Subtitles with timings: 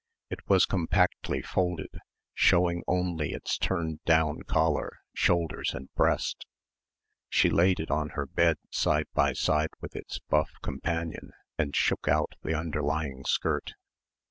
[0.31, 1.99] It was compactly folded,
[2.33, 6.47] showing only its turned down collar, shoulders and breast.
[7.29, 12.07] She laid it on her bed side by side with its buff companion and shook
[12.07, 13.73] out the underlying skirt....